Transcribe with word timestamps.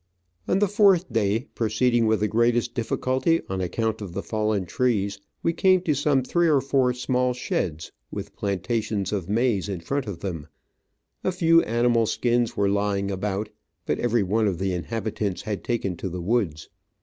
On 0.47 0.57
the 0.57 0.67
fourth 0.67 1.13
day, 1.13 1.45
proceeding 1.53 2.07
with 2.07 2.21
the 2.21 2.27
greatest 2.27 2.73
difficulty 2.73 3.43
on 3.49 3.61
account 3.61 4.01
of 4.01 4.13
the 4.13 4.23
fallen 4.23 4.65
trees, 4.65 5.19
we 5.43 5.53
came 5.53 5.79
to 5.81 5.93
some 5.93 6.23
three 6.23 6.49
or 6.49 6.59
four 6.59 6.91
small 6.91 7.33
sheds, 7.33 7.91
with 8.09 8.35
plantations 8.35 9.13
of 9.13 9.29
maize 9.29 9.69
in 9.69 9.79
front 9.79 10.07
of 10.07 10.21
them; 10.21 10.47
a 11.23 11.31
few 11.31 11.61
animal 11.61 12.07
skins 12.07 12.57
were 12.57 12.67
lying 12.67 13.11
about, 13.11 13.49
but 13.85 13.99
every 13.99 14.23
one 14.23 14.47
of 14.47 14.57
the 14.57 14.73
inhabitants 14.73 15.43
had 15.43 15.63
taken 15.63 15.95
to 15.97 16.09
the 16.09 16.21
woods. 16.23 16.67